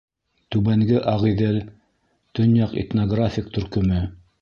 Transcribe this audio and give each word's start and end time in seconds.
Түбәнге 0.55 1.01
Ағиҙел; 1.11 1.61
төньяҡ 2.41 2.77
этнографик 2.87 3.57
төркөмө. 3.59 4.05